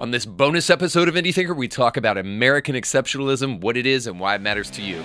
On 0.00 0.12
this 0.12 0.24
bonus 0.24 0.70
episode 0.70 1.08
of 1.08 1.16
Indie 1.16 1.34
Thinker, 1.34 1.52
we 1.52 1.66
talk 1.66 1.96
about 1.96 2.16
American 2.16 2.76
exceptionalism, 2.76 3.60
what 3.60 3.76
it 3.76 3.84
is, 3.84 4.06
and 4.06 4.20
why 4.20 4.36
it 4.36 4.40
matters 4.40 4.70
to 4.70 4.82
you. 4.82 5.02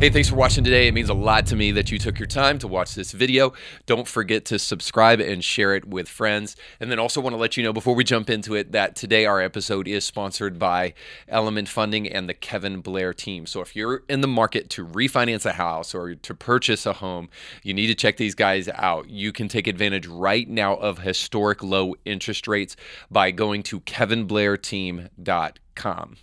Hey, 0.00 0.08
thanks 0.08 0.30
for 0.30 0.36
watching 0.36 0.64
today. 0.64 0.88
It 0.88 0.94
means 0.94 1.10
a 1.10 1.14
lot 1.14 1.44
to 1.48 1.56
me 1.56 1.72
that 1.72 1.92
you 1.92 1.98
took 1.98 2.18
your 2.18 2.26
time 2.26 2.58
to 2.60 2.66
watch 2.66 2.94
this 2.94 3.12
video. 3.12 3.52
Don't 3.84 4.08
forget 4.08 4.46
to 4.46 4.58
subscribe 4.58 5.20
and 5.20 5.44
share 5.44 5.74
it 5.74 5.84
with 5.84 6.08
friends. 6.08 6.56
And 6.80 6.90
then 6.90 6.98
also 6.98 7.20
want 7.20 7.34
to 7.34 7.36
let 7.36 7.58
you 7.58 7.62
know 7.62 7.74
before 7.74 7.94
we 7.94 8.02
jump 8.02 8.30
into 8.30 8.54
it 8.54 8.72
that 8.72 8.96
today 8.96 9.26
our 9.26 9.42
episode 9.42 9.86
is 9.86 10.06
sponsored 10.06 10.58
by 10.58 10.94
Element 11.28 11.68
Funding 11.68 12.08
and 12.08 12.30
the 12.30 12.34
Kevin 12.34 12.80
Blair 12.80 13.12
team. 13.12 13.44
So 13.44 13.60
if 13.60 13.76
you're 13.76 14.02
in 14.08 14.22
the 14.22 14.26
market 14.26 14.70
to 14.70 14.86
refinance 14.86 15.44
a 15.44 15.52
house 15.52 15.94
or 15.94 16.14
to 16.14 16.34
purchase 16.34 16.86
a 16.86 16.94
home, 16.94 17.28
you 17.62 17.74
need 17.74 17.88
to 17.88 17.94
check 17.94 18.16
these 18.16 18.34
guys 18.34 18.70
out. 18.70 19.10
You 19.10 19.32
can 19.32 19.48
take 19.48 19.66
advantage 19.66 20.06
right 20.06 20.48
now 20.48 20.76
of 20.76 21.00
historic 21.00 21.62
low 21.62 21.94
interest 22.06 22.48
rates 22.48 22.74
by 23.10 23.32
going 23.32 23.62
to 23.64 23.80
kevinblairteam.com. 23.80 26.16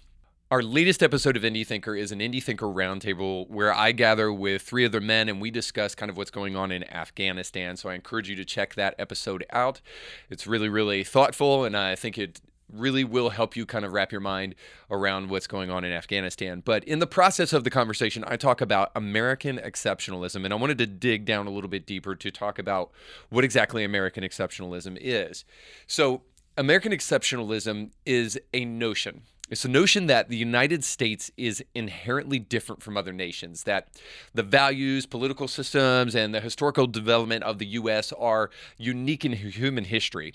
Our 0.49 0.63
latest 0.63 1.03
episode 1.03 1.35
of 1.35 1.43
Indie 1.43 1.67
Thinker 1.67 1.93
is 1.93 2.13
an 2.13 2.19
Indie 2.19 2.41
Thinker 2.41 2.67
roundtable 2.67 3.49
where 3.49 3.73
I 3.73 3.91
gather 3.91 4.31
with 4.31 4.61
three 4.61 4.85
other 4.85 5.01
men 5.01 5.27
and 5.27 5.41
we 5.41 5.51
discuss 5.51 5.93
kind 5.93 6.09
of 6.09 6.15
what's 6.15 6.31
going 6.31 6.55
on 6.55 6.71
in 6.71 6.89
Afghanistan. 6.89 7.75
So 7.75 7.89
I 7.89 7.95
encourage 7.95 8.29
you 8.29 8.35
to 8.37 8.45
check 8.45 8.75
that 8.75 8.95
episode 8.97 9.45
out. 9.49 9.81
It's 10.29 10.47
really, 10.47 10.69
really 10.69 11.03
thoughtful, 11.03 11.65
and 11.65 11.75
I 11.75 11.95
think 11.95 12.17
it 12.17 12.39
really 12.71 13.03
will 13.03 13.31
help 13.31 13.57
you 13.57 13.65
kind 13.65 13.83
of 13.83 13.91
wrap 13.91 14.13
your 14.13 14.21
mind 14.21 14.55
around 14.89 15.29
what's 15.29 15.47
going 15.47 15.69
on 15.69 15.83
in 15.83 15.91
Afghanistan. 15.91 16.61
But 16.63 16.85
in 16.85 16.99
the 16.99 17.07
process 17.07 17.51
of 17.51 17.65
the 17.65 17.69
conversation, 17.69 18.23
I 18.25 18.37
talk 18.37 18.61
about 18.61 18.93
American 18.95 19.57
exceptionalism, 19.57 20.45
and 20.45 20.53
I 20.53 20.55
wanted 20.55 20.77
to 20.77 20.87
dig 20.87 21.25
down 21.25 21.47
a 21.47 21.51
little 21.51 21.69
bit 21.69 21.85
deeper 21.85 22.15
to 22.15 22.31
talk 22.31 22.57
about 22.57 22.91
what 23.27 23.43
exactly 23.43 23.83
American 23.83 24.23
exceptionalism 24.23 24.97
is. 25.01 25.43
So, 25.87 26.21
American 26.55 26.93
exceptionalism 26.93 27.91
is 28.05 28.39
a 28.53 28.63
notion 28.63 29.23
it's 29.49 29.63
a 29.63 29.69
notion 29.69 30.07
that 30.07 30.29
the 30.29 30.35
United 30.35 30.83
States 30.83 31.31
is 31.37 31.63
inherently 31.73 32.37
different 32.37 32.83
from 32.83 32.97
other 32.97 33.13
nations, 33.13 33.63
that 33.63 33.87
the 34.33 34.43
values, 34.43 35.05
political 35.05 35.47
systems, 35.47 36.15
and 36.15 36.35
the 36.35 36.41
historical 36.41 36.85
development 36.85 37.43
of 37.43 37.57
the 37.57 37.65
U.S. 37.67 38.11
are 38.13 38.49
unique 38.77 39.23
in 39.23 39.33
human 39.33 39.85
history, 39.85 40.33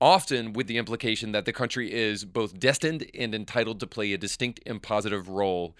often 0.00 0.54
with 0.54 0.68
the 0.68 0.78
implication 0.78 1.32
that 1.32 1.44
the 1.44 1.52
country 1.52 1.92
is 1.92 2.24
both 2.24 2.58
destined 2.58 3.10
and 3.14 3.34
entitled 3.34 3.78
to 3.80 3.86
play 3.86 4.12
a 4.12 4.18
distinct 4.18 4.60
and 4.64 4.82
positive 4.82 5.28
role 5.28 5.74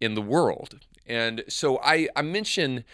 in 0.00 0.14
the 0.14 0.22
world. 0.22 0.80
And 1.06 1.44
so 1.48 1.78
I, 1.82 2.08
I 2.16 2.22
mention 2.22 2.84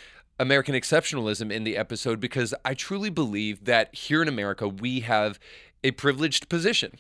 American 0.41 0.75
exceptionalism 0.75 1.53
in 1.53 1.63
the 1.63 1.77
episode 1.77 2.19
because 2.19 2.53
I 2.65 2.75
truly 2.75 3.11
believe 3.11 3.65
that 3.67 3.95
here 3.95 4.23
in 4.23 4.29
America 4.29 4.67
we 4.67 5.01
have 5.01 5.39
a 5.85 5.93
privileged 5.93 6.49
position 6.49 6.99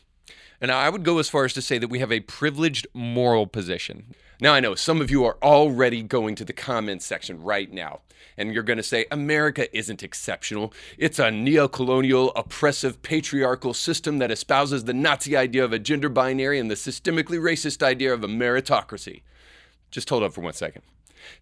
and 0.61 0.71
I 0.71 0.89
would 0.91 1.05
go 1.05 1.19
as 1.19 1.29
far 1.29 1.45
as 1.45 1.53
to 1.55 1.63
say 1.63 1.79
that 1.79 1.89
we 1.89 2.01
have 2.01 2.13
a 2.13 2.21
privileged 2.21 2.87
moral 2.93 3.47
position. 3.47 4.15
Now, 4.41 4.55
I 4.55 4.61
know 4.61 4.75
some 4.75 5.01
of 5.01 5.11
you 5.11 5.25
are 5.25 5.37
already 5.43 6.03
going 6.03 6.35
to 6.37 6.45
the 6.45 6.53
comments 6.53 7.05
section 7.05 7.43
right 7.43 7.71
now, 7.71 8.01
and 8.39 8.55
you're 8.55 8.63
going 8.63 8.79
to 8.79 8.83
say, 8.83 9.05
America 9.11 9.75
isn't 9.77 10.03
exceptional. 10.03 10.73
It's 10.97 11.19
a 11.19 11.31
neo-colonial, 11.31 12.33
oppressive, 12.35 13.03
patriarchal 13.03 13.75
system 13.75 14.19
that 14.19 14.31
espouses 14.31 14.85
the 14.85 14.95
Nazi 14.95 15.37
idea 15.37 15.63
of 15.63 15.75
a 15.75 15.79
gender 15.79 16.09
binary 16.09 16.59
and 16.59 16.71
the 16.71 16.75
systemically 16.75 17.39
racist 17.39 17.83
idea 17.83 18.15
of 18.15 18.25
a 18.25 18.29
meritocracy. 18.29 19.23
Just 19.91 20.09
hold 20.09 20.23
up 20.23 20.33
for 20.33 20.41
one 20.41 20.55
second. 20.55 20.83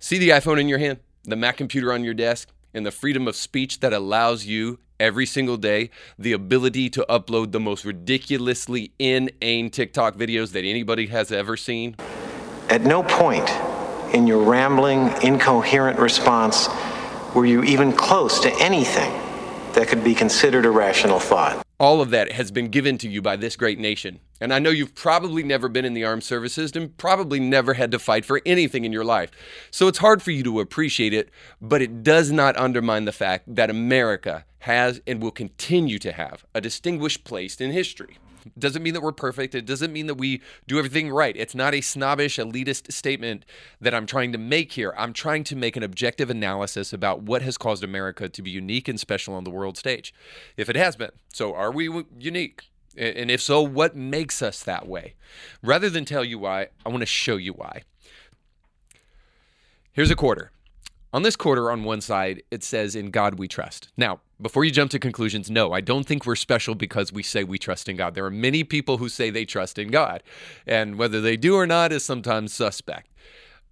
See 0.00 0.19
the 0.19 0.30
iPhone 0.30 0.58
in 0.58 0.69
your 0.69 0.78
hand, 0.78 0.98
the 1.23 1.36
Mac 1.36 1.56
computer 1.56 1.92
on 1.92 2.02
your 2.02 2.14
desk, 2.14 2.48
and 2.75 2.84
the 2.84 2.91
freedom 2.91 3.28
of 3.28 3.36
speech 3.36 3.78
that 3.80 3.92
allows 3.92 4.47
you 4.47 4.80
every 5.00 5.27
single 5.27 5.56
day 5.56 5.91
the 6.18 6.32
ability 6.32 6.91
to 6.91 7.04
upload 7.08 7.52
the 7.52 7.60
most 7.60 7.84
ridiculously 7.84 8.92
inane 8.98 9.70
TikTok 9.70 10.16
videos 10.16 10.52
that 10.52 10.64
anybody 10.64 11.06
has 11.06 11.32
ever 11.32 11.56
seen? 11.56 11.96
At 12.68 12.82
no 12.82 13.02
point 13.02 13.48
in 14.14 14.27
your 14.27 14.42
rambling, 14.42 15.11
incoherent 15.23 15.98
response 15.98 16.68
were 17.34 17.46
you 17.46 17.62
even 17.64 17.92
close 17.92 18.40
to 18.40 18.52
anything 18.61 19.12
that 19.74 19.86
could 19.89 20.02
be 20.02 20.14
considered 20.14 20.67
a 20.67 20.70
rational 20.70 21.20
thought. 21.20 21.64
All 21.78 22.00
of 22.00 22.11
that 22.11 22.33
has 22.33 22.50
been 22.50 22.68
given 22.68 22.98
to 22.98 23.08
you 23.08 23.23
by 23.23 23.36
this 23.36 23.55
great 23.55 23.78
nation. 23.78 24.18
And 24.40 24.52
I 24.52 24.58
know 24.58 24.70
you've 24.70 24.94
probably 24.94 25.44
never 25.44 25.68
been 25.68 25.84
in 25.84 25.94
the 25.94 26.05
armed 26.05 26.24
services 26.24 26.74
and 26.74 26.96
probably 26.96 27.39
never 27.39 27.74
had 27.74 27.92
to 27.92 27.98
fight 28.00 28.24
for 28.24 28.40
anything 28.44 28.84
in 28.84 28.92
your 28.92 29.05
life. 29.05 29.30
So 29.70 29.86
it's 29.86 29.98
hard 29.98 30.20
for 30.20 30.33
you 30.33 30.42
to 30.42 30.58
appreciate 30.58 31.12
it, 31.12 31.30
but 31.61 31.80
it 31.80 32.02
does 32.02 32.33
not 32.33 32.56
undermine 32.56 33.05
the 33.05 33.12
fact 33.12 33.55
that 33.55 33.70
America 33.70 34.44
has 34.61 35.01
and 35.07 35.23
will 35.23 35.30
continue 35.30 35.98
to 35.98 36.13
have 36.13 36.45
a 36.55 36.61
distinguished 36.61 37.24
place 37.24 37.61
in 37.61 37.70
history. 37.70 38.19
Doesn't 38.58 38.83
mean 38.83 38.95
that 38.95 39.02
we're 39.02 39.13
perfect. 39.13 39.55
It 39.55 39.67
doesn't 39.67 39.92
mean 39.92 40.07
that 40.07 40.14
we 40.14 40.41
do 40.67 40.79
everything 40.79 41.11
right. 41.11 41.36
It's 41.36 41.55
not 41.55 41.74
a 41.74 41.80
snobbish, 41.80 42.39
elitist 42.39 42.92
statement 42.92 43.45
that 43.80 43.95
I'm 43.95 44.07
trying 44.07 44.33
to 44.33 44.39
make 44.39 44.73
here. 44.73 44.95
I'm 44.97 45.13
trying 45.13 45.45
to 45.45 45.57
make 45.57 45.77
an 45.77 45.83
objective 45.83 46.30
analysis 46.30 46.92
about 46.92 47.23
what 47.23 47.42
has 47.42 47.58
caused 47.58 47.85
America 47.85 48.29
to 48.29 48.42
be 48.42 48.51
unique 48.51 48.89
and 48.89 48.98
special 48.98 49.35
on 49.35 49.45
the 49.45 49.51
world 49.51 49.77
stage. 49.77 50.14
If 50.57 50.68
it 50.68 50.77
has 50.77 50.97
been, 50.97 51.11
so 51.33 51.55
are 51.55 51.73
we 51.73 52.05
unique? 52.18 52.70
And 52.97 53.30
if 53.30 53.41
so, 53.41 53.63
what 53.63 53.95
makes 53.95 54.42
us 54.42 54.63
that 54.64 54.89
way? 54.89 55.14
Rather 55.63 55.89
than 55.89 56.05
tell 56.05 56.24
you 56.24 56.39
why, 56.39 56.68
I 56.85 56.89
want 56.89 57.02
to 57.02 57.07
show 57.07 57.36
you 57.36 57.52
why. 57.52 57.83
Here's 59.92 60.11
a 60.11 60.17
quarter. 60.17 60.52
On 61.13 61.23
this 61.23 61.36
quarter, 61.36 61.70
on 61.70 61.85
one 61.85 62.01
side, 62.01 62.42
it 62.51 62.63
says, 62.63 62.95
In 62.95 63.11
God 63.11 63.39
we 63.39 63.48
trust. 63.48 63.89
Now, 63.97 64.20
before 64.40 64.64
you 64.64 64.70
jump 64.70 64.90
to 64.92 64.98
conclusions, 64.98 65.50
no, 65.50 65.72
I 65.72 65.80
don't 65.80 66.04
think 66.04 66.24
we're 66.24 66.36
special 66.36 66.74
because 66.74 67.12
we 67.12 67.22
say 67.22 67.44
we 67.44 67.58
trust 67.58 67.88
in 67.88 67.96
God. 67.96 68.14
There 68.14 68.24
are 68.24 68.30
many 68.30 68.64
people 68.64 68.98
who 68.98 69.08
say 69.08 69.30
they 69.30 69.44
trust 69.44 69.78
in 69.78 69.88
God, 69.88 70.22
and 70.66 70.96
whether 70.96 71.20
they 71.20 71.36
do 71.36 71.56
or 71.56 71.66
not 71.66 71.92
is 71.92 72.04
sometimes 72.04 72.52
suspect. 72.52 73.12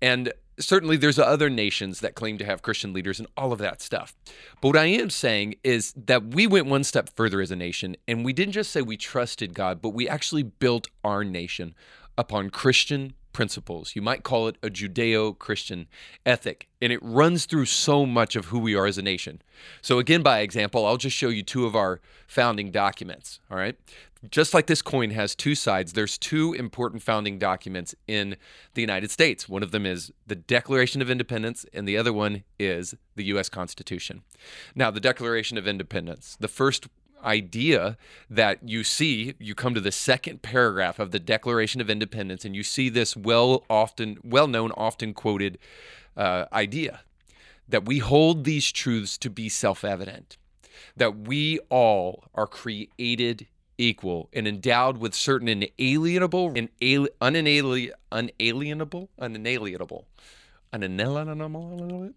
And 0.03 0.32
certainly 0.59 0.97
there's 0.97 1.19
other 1.19 1.50
nations 1.50 2.00
that 2.00 2.15
claim 2.15 2.38
to 2.38 2.44
have 2.44 2.62
Christian 2.62 2.93
leaders 2.93 3.19
and 3.19 3.28
all 3.37 3.53
of 3.53 3.59
that 3.60 3.81
stuff. 3.81 4.15
But 4.60 4.69
what 4.69 4.77
I 4.77 4.87
am 4.87 5.10
saying 5.10 5.56
is 5.62 5.93
that 5.93 6.34
we 6.34 6.47
went 6.47 6.66
one 6.66 6.84
step 6.84 7.09
further 7.10 7.41
as 7.41 7.50
a 7.50 7.56
nation, 7.56 7.97
and 8.09 8.25
we 8.25 8.33
didn't 8.33 8.53
just 8.53 8.71
say 8.71 8.83
we 8.83 8.97
trusted 8.97 9.54
God, 9.54 9.81
but 9.81 9.91
we 9.91 10.09
actually 10.09 10.43
built 10.43 10.88
our 11.04 11.25
nation 11.25 11.75
upon 12.19 12.50
Christian 12.50 13.15
principles. 13.37 13.95
You 13.95 14.01
might 14.01 14.23
call 14.23 14.49
it 14.49 14.57
a 14.63 14.71
Judeo 14.71 15.39
Christian 15.39 15.89
ethic, 16.25 16.69
and 16.81 16.91
it 16.91 16.99
runs 17.03 17.45
through 17.45 17.67
so 17.67 18.07
much 18.07 18.35
of 18.35 18.47
who 18.47 18.59
we 18.59 18.75
are 18.75 18.87
as 18.87 18.97
a 18.97 19.03
nation. 19.03 19.43
So, 19.83 19.99
again, 19.99 20.23
by 20.23 20.39
example, 20.39 20.87
I'll 20.87 20.97
just 20.97 21.15
show 21.15 21.29
you 21.29 21.43
two 21.43 21.67
of 21.67 21.77
our 21.77 22.01
founding 22.27 22.71
documents. 22.71 23.41
All 23.51 23.59
right. 23.59 23.77
Just 24.31 24.55
like 24.55 24.69
this 24.69 24.81
coin 24.81 25.11
has 25.11 25.35
two 25.35 25.55
sides, 25.55 25.93
there's 25.93 26.17
two 26.17 26.55
important 26.55 27.03
founding 27.03 27.39
documents 27.39 27.95
in 28.09 28.37
the 28.73 28.81
United 28.81 29.11
States. 29.11 29.47
One 29.47 29.63
of 29.63 29.71
them 29.71 29.85
is 29.85 30.11
the 30.27 30.35
Declaration 30.35 31.03
of 31.03 31.11
Independence, 31.11 31.67
and 31.75 31.87
the 31.87 31.99
other 31.99 32.15
one 32.15 32.43
is 32.59 32.95
the 33.17 33.25
U.S. 33.25 33.51
Constitution. 33.51 34.23
Now, 34.75 34.91
the 34.91 34.99
Declaration 34.99 35.59
of 35.59 35.69
Independence, 35.69 36.39
the 36.41 36.49
first 36.49 36.87
idea 37.27 37.97
that 38.31 38.67
you 38.67 38.85
see 38.85 39.35
you 39.39 39.55
come 39.55 39.75
to 39.75 39.81
the 39.81 39.93
second 39.93 40.43
paragraph 40.43 40.99
of 40.99 41.11
the 41.11 41.19
declaration 41.19 41.81
of 41.81 41.91
independence 41.91 42.45
and 42.45 42.55
you 42.55 42.63
see 42.63 42.89
this 42.89 43.17
well 43.17 43.65
often 43.69 44.19
well 44.23 44.47
known 44.47 44.71
often 44.73 45.13
quoted 45.13 45.59
uh, 46.17 46.45
idea 46.53 47.01
that 47.69 47.85
we 47.85 47.99
hold 47.99 48.45
these 48.45 48.71
truths 48.71 49.19
to 49.19 49.29
be 49.29 49.49
self-evident 49.49 50.37
that 50.97 51.19
we 51.19 51.59
all 51.69 52.25
are 52.35 52.47
created 52.47 53.47
equal 53.79 54.29
and 54.33 54.49
endowed 54.49 54.99
with 54.99 55.15
certain 55.15 55.49
inalienable 55.49 56.53
and 56.57 56.69
unalienable 57.21 57.93
unalienable 58.09 59.09
unalienable 59.21 60.07
unalienable 60.73 62.13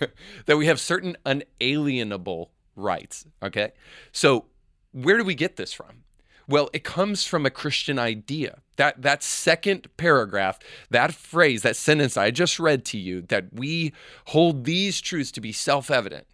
that 0.46 0.56
we 0.56 0.66
have 0.66 0.80
certain 0.80 1.16
unalienable 1.26 2.50
rights. 2.76 3.26
Okay. 3.42 3.72
So 4.12 4.46
where 4.92 5.18
do 5.18 5.24
we 5.24 5.34
get 5.34 5.56
this 5.56 5.72
from? 5.72 6.04
Well, 6.48 6.70
it 6.72 6.84
comes 6.84 7.24
from 7.24 7.44
a 7.44 7.50
Christian 7.50 7.98
idea. 7.98 8.58
That 8.76 9.02
that 9.02 9.22
second 9.22 9.88
paragraph, 9.96 10.58
that 10.90 11.12
phrase, 11.14 11.62
that 11.62 11.76
sentence 11.76 12.16
I 12.16 12.30
just 12.30 12.60
read 12.60 12.84
to 12.86 12.98
you, 12.98 13.22
that 13.22 13.52
we 13.52 13.92
hold 14.26 14.64
these 14.64 15.00
truths 15.00 15.32
to 15.32 15.40
be 15.40 15.50
self-evident. 15.50 16.26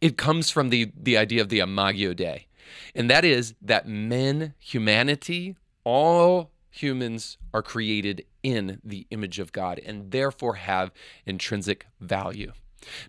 It 0.00 0.16
comes 0.16 0.50
from 0.50 0.70
the 0.70 0.90
the 0.96 1.16
idea 1.16 1.40
of 1.40 1.50
the 1.50 1.60
Imago 1.60 2.14
Dei. 2.14 2.46
And 2.94 3.08
that 3.10 3.24
is 3.24 3.54
that 3.62 3.86
men, 3.86 4.54
humanity, 4.58 5.56
all 5.84 6.50
humans 6.70 7.38
are 7.54 7.62
created 7.62 8.24
in 8.42 8.80
the 8.84 9.06
image 9.10 9.38
of 9.38 9.52
God 9.52 9.80
and 9.84 10.10
therefore 10.10 10.54
have 10.54 10.92
intrinsic 11.26 11.86
value. 12.00 12.52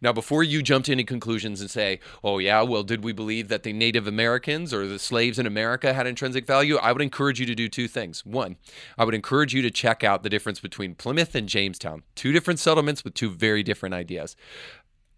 Now, 0.02 0.14
before 0.14 0.44
you 0.44 0.62
jump 0.62 0.86
to 0.86 0.92
any 0.92 1.04
conclusions 1.04 1.62
and 1.62 1.70
say, 1.70 2.00
oh, 2.24 2.38
yeah, 2.40 2.62
well, 2.62 2.84
did 2.84 3.04
we 3.04 3.14
believe 3.14 3.48
that 3.50 3.64
the 3.64 3.74
Native 3.74 4.08
Americans 4.08 4.74
or 4.74 4.88
the 4.88 5.00
slaves 5.00 5.40
in 5.40 5.46
America 5.46 5.94
had 5.94 6.08
intrinsic 6.08 6.46
value? 6.46 6.78
I 6.78 6.92
would 6.92 7.02
encourage 7.02 7.40
you 7.40 7.46
to 7.46 7.56
do 7.56 7.70
two 7.70 7.88
things. 7.88 8.26
One, 8.26 8.58
I 8.98 9.06
would 9.06 9.16
encourage 9.16 9.54
you 9.54 9.62
to 9.62 9.72
check 9.72 10.04
out 10.04 10.24
the 10.24 10.30
difference 10.30 10.60
between 10.60 10.96
Plymouth 10.96 11.36
and 11.36 11.48
Jamestown, 11.48 12.04
two 12.16 12.32
different 12.32 12.60
settlements 12.60 13.04
with 13.04 13.14
two 13.14 13.30
very 13.30 13.64
different 13.64 13.96
ideas. 13.96 14.36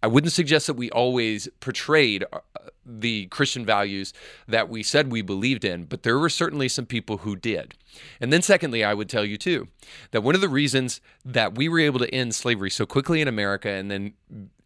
I 0.03 0.07
wouldn't 0.07 0.33
suggest 0.33 0.67
that 0.67 0.73
we 0.73 0.89
always 0.91 1.47
portrayed 1.59 2.25
uh, 2.33 2.39
the 2.85 3.27
Christian 3.27 3.65
values 3.65 4.13
that 4.47 4.69
we 4.69 4.83
said 4.83 5.11
we 5.11 5.21
believed 5.21 5.63
in, 5.63 5.85
but 5.85 6.03
there 6.03 6.17
were 6.17 6.29
certainly 6.29 6.67
some 6.67 6.85
people 6.85 7.17
who 7.17 7.35
did. 7.35 7.75
And 8.19 8.33
then, 8.33 8.41
secondly, 8.41 8.83
I 8.83 8.93
would 8.93 9.09
tell 9.09 9.25
you 9.25 9.37
too 9.37 9.67
that 10.11 10.21
one 10.21 10.35
of 10.35 10.41
the 10.41 10.49
reasons 10.49 11.01
that 11.23 11.55
we 11.55 11.69
were 11.69 11.79
able 11.79 11.99
to 11.99 12.13
end 12.13 12.33
slavery 12.33 12.69
so 12.69 12.85
quickly 12.85 13.21
in 13.21 13.27
America 13.27 13.69
and 13.69 13.91
then 13.91 14.13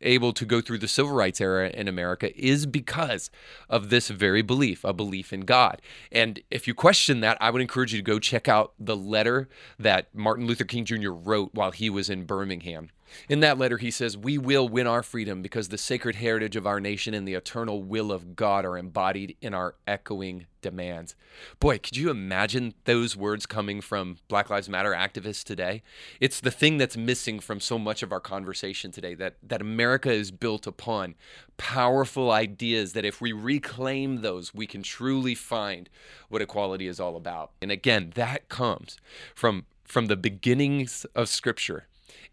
able 0.06 0.34
to 0.34 0.46
go 0.46 0.62
through 0.62 0.78
the 0.78 0.88
civil 0.88 1.12
rights 1.12 1.42
era 1.42 1.70
in 1.70 1.88
America 1.88 2.36
is 2.40 2.66
because 2.66 3.30
of 3.70 3.90
this 3.90 4.10
very 4.10 4.42
belief, 4.42 4.84
a 4.84 4.94
belief 4.94 5.34
in 5.34 5.42
God. 5.42 5.82
And 6.12 6.40
if 6.50 6.68
you 6.68 6.74
question 6.74 7.20
that, 7.22 7.38
I 7.42 7.50
would 7.50 7.62
encourage 7.62 7.94
you 7.94 8.00
to 8.00 8.04
go 8.04 8.20
check 8.20 8.48
out 8.48 8.74
the 8.80 8.96
letter 8.96 9.50
that 9.80 10.14
Martin 10.14 10.48
Luther 10.48 10.66
King 10.66 10.86
Jr. 10.86 11.12
wrote 11.12 11.54
while 11.54 11.72
he 11.72 11.90
was 11.90 12.10
in 12.10 12.26
Birmingham. 12.26 12.90
In 13.30 13.40
that 13.42 13.58
letter, 13.58 13.78
he 13.78 13.92
says, 13.92 14.18
We 14.18 14.38
will 14.38 14.68
win 14.68 14.88
our 14.88 15.04
freedom 15.04 15.42
because 15.42 15.70
the 15.70 15.78
sacred 15.78 16.16
heritage 16.16 16.56
of 16.56 16.68
our 16.68 16.80
nation 16.80 17.14
and 17.14 17.28
the 17.28 17.34
eternal 17.36 17.84
will 17.84 18.12
of 18.12 18.36
God 18.36 18.66
are 18.66 18.78
embodied 18.78 19.38
in 19.42 19.54
our 19.54 19.76
echoing 19.88 20.48
demands. 20.66 21.16
Boy, 21.60 21.78
could 21.78 21.96
you 21.96 22.10
imagine 22.10 22.74
those 22.86 23.16
words 23.16 23.46
coming 23.46 23.82
from 23.82 24.18
Black 24.28 24.50
Lives 24.50 24.68
Matter 24.68 24.94
activists 24.94 25.44
today? 25.44 25.84
It's 26.20 26.40
the 26.40 26.50
thing 26.50 26.80
that's 26.80 26.98
missing 26.98 27.40
from 27.40 27.60
so 27.60 27.78
much 27.78 28.02
of 28.02 28.12
our 28.12 28.20
conversation 28.20 28.92
today 28.92 29.14
that, 29.14 29.36
that 29.44 29.62
America 29.62 30.12
is 30.12 30.32
built 30.32 30.66
upon 30.66 31.14
powerful 31.58 32.32
ideas 32.32 32.94
that 32.94 33.06
if 33.06 33.22
we 33.22 33.32
reclaim 33.32 34.22
those, 34.22 34.56
we 34.56 34.66
can 34.66 34.82
truly 34.82 35.36
find 35.36 35.88
what 36.30 36.42
equality 36.42 36.88
is 36.88 37.00
all 37.00 37.16
about. 37.16 37.52
And 37.62 37.72
again, 37.72 38.12
that 38.16 38.50
comes 38.50 38.98
from 39.36 39.66
from 39.84 40.08
the 40.08 40.16
beginnings 40.16 41.06
of 41.14 41.30
Scripture 41.30 41.86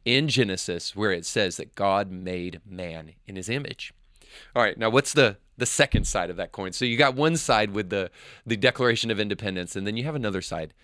in 0.06 0.26
Genesis 0.26 0.96
where 0.96 1.12
it 1.12 1.26
says 1.26 1.58
that 1.58 1.74
God 1.74 2.10
made 2.10 2.62
man 2.64 3.12
in 3.26 3.36
his 3.36 3.50
image. 3.50 3.92
All 4.54 4.62
right, 4.62 4.76
now 4.78 4.90
what's 4.90 5.12
the 5.12 5.36
the 5.56 5.66
second 5.66 6.06
side 6.06 6.30
of 6.30 6.36
that 6.36 6.52
coin? 6.52 6.72
So 6.72 6.84
you 6.84 6.96
got 6.96 7.14
one 7.14 7.36
side 7.36 7.72
with 7.72 7.90
the 7.90 8.10
the 8.46 8.56
Declaration 8.56 9.10
of 9.10 9.20
Independence 9.20 9.76
and 9.76 9.86
then 9.86 9.96
you 9.96 10.04
have 10.04 10.14
another 10.14 10.42
side. 10.42 10.74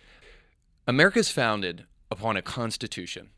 America 0.87 1.19
is 1.19 1.31
founded 1.31 1.85
upon 2.11 2.37
a 2.37 2.43
constitution. 2.43 3.31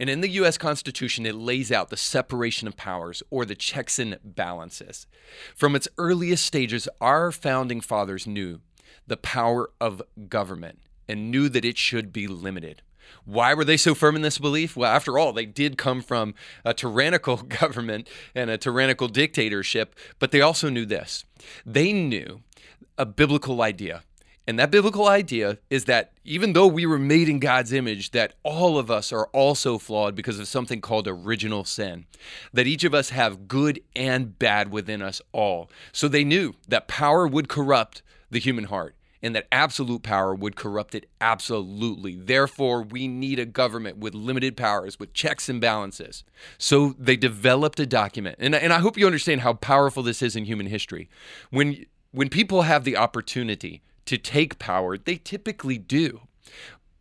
And 0.00 0.10
in 0.10 0.20
the 0.20 0.30
US 0.30 0.58
Constitution, 0.58 1.26
it 1.26 1.34
lays 1.34 1.70
out 1.70 1.90
the 1.90 1.96
separation 1.96 2.66
of 2.66 2.76
powers 2.76 3.22
or 3.30 3.44
the 3.44 3.54
checks 3.54 3.98
and 3.98 4.18
balances. 4.24 5.06
From 5.54 5.76
its 5.76 5.88
earliest 5.98 6.44
stages, 6.44 6.88
our 7.00 7.30
founding 7.30 7.80
fathers 7.80 8.26
knew 8.26 8.60
the 9.06 9.16
power 9.16 9.70
of 9.80 10.02
government 10.28 10.80
and 11.08 11.30
knew 11.30 11.48
that 11.48 11.64
it 11.64 11.78
should 11.78 12.12
be 12.12 12.26
limited. 12.26 12.82
Why 13.24 13.54
were 13.54 13.64
they 13.64 13.76
so 13.76 13.94
firm 13.94 14.16
in 14.16 14.22
this 14.22 14.38
belief? 14.38 14.76
Well, 14.76 14.90
after 14.90 15.18
all, 15.18 15.32
they 15.32 15.46
did 15.46 15.78
come 15.78 16.00
from 16.00 16.34
a 16.64 16.74
tyrannical 16.74 17.36
government 17.60 18.08
and 18.34 18.50
a 18.50 18.58
tyrannical 18.58 19.08
dictatorship, 19.08 19.94
but 20.18 20.30
they 20.30 20.40
also 20.40 20.68
knew 20.68 20.86
this. 20.86 21.24
They 21.64 21.92
knew 21.92 22.42
a 22.98 23.06
biblical 23.06 23.62
idea. 23.62 24.02
And 24.48 24.60
that 24.60 24.70
biblical 24.70 25.08
idea 25.08 25.58
is 25.70 25.86
that 25.86 26.12
even 26.24 26.52
though 26.52 26.68
we 26.68 26.86
were 26.86 27.00
made 27.00 27.28
in 27.28 27.40
God's 27.40 27.72
image, 27.72 28.12
that 28.12 28.34
all 28.44 28.78
of 28.78 28.90
us 28.92 29.12
are 29.12 29.26
also 29.28 29.76
flawed 29.76 30.14
because 30.14 30.38
of 30.38 30.46
something 30.46 30.80
called 30.80 31.08
original 31.08 31.64
sin. 31.64 32.06
That 32.52 32.68
each 32.68 32.84
of 32.84 32.94
us 32.94 33.10
have 33.10 33.48
good 33.48 33.80
and 33.96 34.38
bad 34.38 34.70
within 34.70 35.02
us 35.02 35.20
all. 35.32 35.68
So 35.90 36.06
they 36.06 36.22
knew 36.22 36.54
that 36.68 36.86
power 36.86 37.26
would 37.26 37.48
corrupt 37.48 38.02
the 38.30 38.38
human 38.38 38.64
heart 38.64 38.94
and 39.26 39.34
that 39.34 39.48
absolute 39.50 40.04
power 40.04 40.36
would 40.36 40.54
corrupt 40.54 40.94
it 40.94 41.10
absolutely. 41.20 42.14
Therefore, 42.14 42.82
we 42.82 43.08
need 43.08 43.40
a 43.40 43.44
government 43.44 43.98
with 43.98 44.14
limited 44.14 44.56
powers, 44.56 45.00
with 45.00 45.12
checks 45.12 45.48
and 45.48 45.60
balances. 45.60 46.22
So 46.58 46.94
they 46.96 47.16
developed 47.16 47.80
a 47.80 47.86
document. 47.86 48.36
And, 48.38 48.54
and 48.54 48.72
I 48.72 48.78
hope 48.78 48.96
you 48.96 49.04
understand 49.04 49.40
how 49.40 49.54
powerful 49.54 50.04
this 50.04 50.22
is 50.22 50.36
in 50.36 50.44
human 50.44 50.66
history. 50.66 51.10
When, 51.50 51.86
when 52.12 52.28
people 52.28 52.62
have 52.62 52.84
the 52.84 52.96
opportunity 52.96 53.82
to 54.04 54.16
take 54.16 54.60
power, 54.60 54.96
they 54.96 55.16
typically 55.16 55.76
do. 55.76 56.20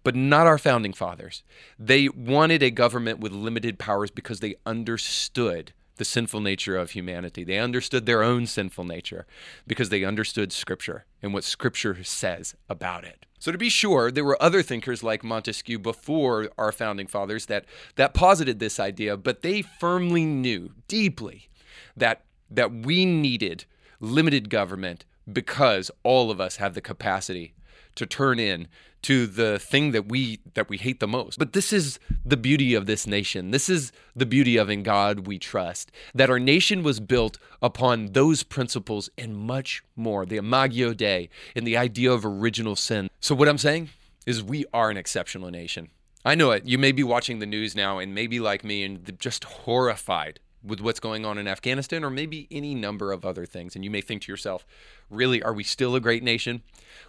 But 0.03 0.15
not 0.15 0.47
our 0.47 0.57
founding 0.57 0.93
fathers. 0.93 1.43
They 1.77 2.09
wanted 2.09 2.63
a 2.63 2.71
government 2.71 3.19
with 3.19 3.33
limited 3.33 3.77
powers 3.77 4.09
because 4.09 4.39
they 4.39 4.55
understood 4.65 5.73
the 5.97 6.05
sinful 6.05 6.41
nature 6.41 6.75
of 6.75 6.91
humanity. 6.91 7.43
They 7.43 7.57
understood 7.57 8.05
their 8.05 8.23
own 8.23 8.47
sinful 8.47 8.83
nature 8.83 9.25
because 9.67 9.89
they 9.89 10.03
understood 10.03 10.51
Scripture 10.51 11.05
and 11.21 11.33
what 11.33 11.43
Scripture 11.43 12.03
says 12.03 12.55
about 12.69 13.03
it. 13.03 13.25
So 13.39 13.51
to 13.51 13.57
be 13.57 13.69
sure, 13.69 14.11
there 14.11 14.25
were 14.25 14.41
other 14.41 14.61
thinkers 14.61 15.03
like 15.03 15.23
Montesquieu 15.23 15.77
before 15.77 16.49
our 16.57 16.71
founding 16.71 17.07
fathers 17.07 17.45
that 17.45 17.65
that 17.95 18.13
posited 18.13 18.59
this 18.59 18.79
idea, 18.79 19.17
but 19.17 19.41
they 19.41 19.61
firmly 19.61 20.25
knew 20.25 20.71
deeply 20.87 21.49
that 21.95 22.23
that 22.49 22.71
we 22.71 23.05
needed 23.05 23.65
limited 23.99 24.49
government 24.49 25.05
because 25.31 25.91
all 26.03 26.31
of 26.31 26.39
us 26.39 26.57
have 26.57 26.73
the 26.73 26.81
capacity 26.81 27.53
to 27.95 28.05
turn 28.05 28.39
in 28.39 28.67
to 29.05 29.27
the 29.27 29.59
thing 29.59 29.91
that 29.91 30.07
we 30.07 30.39
that 30.55 30.67
we 30.67 30.77
hate 30.77 30.99
the 30.99 31.07
most. 31.07 31.37
But 31.37 31.53
this 31.53 31.71
is 31.71 31.99
the 32.25 32.37
beauty 32.37 32.73
of 32.73 32.87
this 32.87 33.05
nation. 33.05 33.51
This 33.51 33.69
is 33.69 33.91
the 34.15 34.25
beauty 34.25 34.57
of 34.57 34.67
in 34.67 34.81
God 34.81 35.27
we 35.27 35.37
trust. 35.37 35.91
That 36.15 36.31
our 36.31 36.39
nation 36.39 36.81
was 36.81 36.99
built 36.99 37.37
upon 37.61 38.13
those 38.13 38.41
principles 38.41 39.11
and 39.15 39.37
much 39.37 39.83
more. 39.95 40.25
The 40.25 40.37
Imago 40.37 40.95
Dei 40.95 41.29
and 41.55 41.67
the 41.67 41.77
idea 41.77 42.11
of 42.11 42.25
original 42.25 42.75
sin. 42.75 43.11
So 43.19 43.35
what 43.35 43.47
I'm 43.47 43.59
saying 43.59 43.89
is 44.25 44.41
we 44.41 44.65
are 44.73 44.89
an 44.89 44.97
exceptional 44.97 45.51
nation. 45.51 45.89
I 46.25 46.33
know 46.33 46.49
it. 46.49 46.65
You 46.65 46.79
may 46.79 46.91
be 46.91 47.03
watching 47.03 47.37
the 47.37 47.45
news 47.45 47.75
now 47.75 47.99
and 47.99 48.15
maybe 48.15 48.39
like 48.39 48.63
me 48.63 48.83
and 48.83 49.19
just 49.19 49.43
horrified 49.43 50.39
with 50.63 50.81
what's 50.81 50.99
going 50.99 51.25
on 51.25 51.37
in 51.37 51.47
Afghanistan 51.47 52.03
or 52.03 52.09
maybe 52.09 52.47
any 52.49 52.73
number 52.73 53.11
of 53.11 53.23
other 53.23 53.45
things. 53.45 53.75
And 53.75 53.83
you 53.83 53.91
may 53.91 54.01
think 54.01 54.23
to 54.23 54.31
yourself, 54.31 54.65
really, 55.11 55.43
are 55.43 55.53
we 55.53 55.63
still 55.63 55.95
a 55.95 55.99
great 55.99 56.23
nation? 56.23 56.63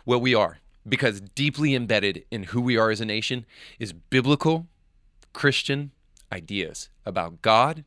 Well, 0.05 0.21
we 0.21 0.35
are 0.35 0.59
because 0.89 1.21
deeply 1.21 1.75
embedded 1.75 2.25
in 2.31 2.45
who 2.45 2.61
we 2.61 2.77
are 2.77 2.91
as 2.91 3.01
a 3.01 3.05
nation 3.05 3.45
is 3.79 3.93
biblical 3.93 4.67
Christian 5.33 5.91
ideas 6.33 6.89
about 7.05 7.43
God 7.43 7.85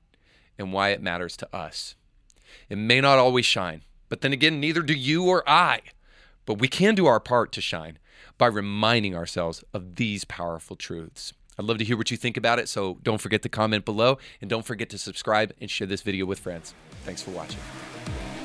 and 0.57 0.73
why 0.73 0.89
it 0.89 1.01
matters 1.01 1.37
to 1.37 1.55
us. 1.55 1.95
It 2.69 2.77
may 2.77 3.01
not 3.01 3.17
always 3.17 3.45
shine, 3.45 3.83
but 4.09 4.21
then 4.21 4.33
again, 4.33 4.59
neither 4.59 4.81
do 4.81 4.93
you 4.93 5.25
or 5.25 5.47
I. 5.47 5.81
But 6.45 6.59
we 6.59 6.67
can 6.67 6.95
do 6.95 7.05
our 7.05 7.19
part 7.19 7.51
to 7.53 7.61
shine 7.61 7.99
by 8.37 8.47
reminding 8.47 9.15
ourselves 9.15 9.63
of 9.73 9.95
these 9.95 10.25
powerful 10.25 10.75
truths. 10.75 11.33
I'd 11.57 11.65
love 11.65 11.77
to 11.79 11.85
hear 11.85 11.97
what 11.97 12.09
you 12.09 12.17
think 12.17 12.37
about 12.37 12.57
it, 12.57 12.69
so 12.69 12.97
don't 13.03 13.19
forget 13.19 13.41
to 13.43 13.49
comment 13.49 13.83
below 13.85 14.17
and 14.39 14.49
don't 14.49 14.65
forget 14.65 14.89
to 14.91 14.97
subscribe 14.97 15.53
and 15.59 15.69
share 15.69 15.87
this 15.87 16.01
video 16.01 16.25
with 16.25 16.39
friends. 16.39 16.73
Thanks 17.03 17.21
for 17.21 17.31
watching. 17.31 17.59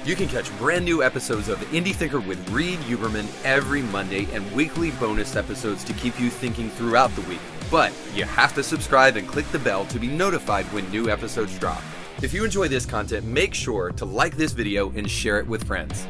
You 0.04 0.14
can 0.14 0.28
catch 0.28 0.54
brand 0.58 0.84
new 0.84 1.02
episodes 1.02 1.48
of 1.48 1.58
Indie 1.70 1.94
Thinker 1.94 2.20
with 2.20 2.50
Reed 2.50 2.78
Huberman 2.80 3.26
every 3.42 3.80
Monday 3.80 4.28
and 4.34 4.52
weekly 4.52 4.90
bonus 4.90 5.34
episodes 5.34 5.82
to 5.84 5.94
keep 5.94 6.20
you 6.20 6.28
thinking 6.28 6.68
throughout 6.68 7.11
the 7.16 7.23
week. 7.23 7.40
But 7.70 7.90
you 8.14 8.25
have 8.25 8.54
to 8.56 8.62
subscribe 8.62 9.16
and 9.16 9.26
click 9.26 9.50
the 9.50 9.58
bell 9.58 9.87
to 9.87 9.99
be 9.99 10.08
notified 10.08 10.66
when 10.75 10.90
new 10.90 11.08
episodes 11.08 11.58
drop. 11.58 11.82
If 12.20 12.34
you 12.34 12.44
enjoy 12.44 12.68
this 12.68 12.84
content, 12.84 13.25
make 13.25 13.54
sure 13.54 13.92
to 13.92 14.04
like 14.04 14.37
this 14.37 14.52
video 14.52 14.90
and 14.90 15.11
share 15.11 15.38
it 15.38 15.46
with 15.46 15.64
friends. 15.64 16.06